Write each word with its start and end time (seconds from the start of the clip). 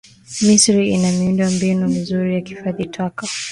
Misri 0.45 0.83
ina 0.95 1.09
miundo 1.15 1.43
mbinu 1.55 1.83
mizuri 1.95 2.33
ya 2.33 2.41
kuhifadhi 2.41 2.85
taka 2.95 3.25